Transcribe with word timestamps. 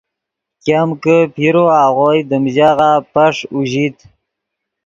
ګیم 0.65 0.89
کہ 1.03 1.17
پیرو 1.33 1.65
آغوئے 1.83 2.19
دیم 2.29 2.43
ژاغہ 2.55 2.91
پیݰ 3.13 3.35
اوژیت 3.53 3.97